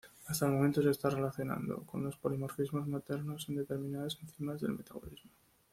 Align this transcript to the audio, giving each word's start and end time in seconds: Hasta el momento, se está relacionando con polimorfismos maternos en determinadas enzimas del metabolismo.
Hasta 0.25 0.47
el 0.47 0.53
momento, 0.53 0.81
se 0.81 0.89
está 0.89 1.11
relacionando 1.11 1.83
con 1.83 2.09
polimorfismos 2.19 2.87
maternos 2.87 3.47
en 3.49 3.57
determinadas 3.57 4.17
enzimas 4.23 4.59
del 4.59 4.71
metabolismo. 4.71 5.29